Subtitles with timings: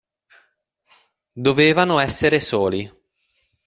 [1.35, 2.91] Dovevano essere soli.